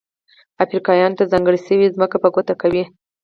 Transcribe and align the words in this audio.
افریقایانو 0.63 1.17
ته 1.19 1.23
ځانګړې 1.31 1.59
شوې 1.67 1.93
ځمکه 1.95 2.17
په 2.23 2.29
ګوته 2.35 2.53
کوي. 2.61 2.83